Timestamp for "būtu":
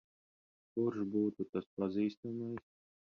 1.17-1.47